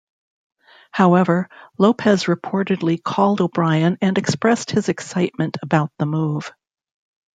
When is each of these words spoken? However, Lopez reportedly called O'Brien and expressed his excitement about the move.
However, 0.89 1.47
Lopez 1.77 2.23
reportedly 2.23 2.99
called 3.03 3.39
O'Brien 3.39 3.99
and 4.01 4.17
expressed 4.17 4.71
his 4.71 4.89
excitement 4.89 5.57
about 5.61 5.91
the 5.99 6.07
move. 6.07 6.51